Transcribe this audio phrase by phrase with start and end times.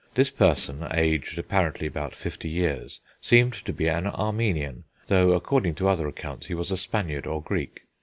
[0.15, 5.87] This person, aged apparently about fifty years, seemed to be an Armenian, though, according to
[5.87, 7.81] other accounts, he was a Spaniard or Greek.